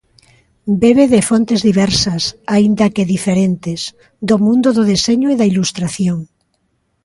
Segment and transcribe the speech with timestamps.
[0.81, 2.23] Bebe de fontes diversas,
[2.55, 3.81] aínda que diferentes,
[4.29, 6.19] do mundo do deseño e da ilustración.